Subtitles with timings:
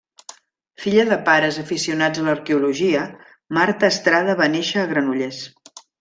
[0.83, 3.03] Filla de pares aficionats a l'arqueologia,
[3.59, 5.43] Marta Estrada va néixer a Granollers.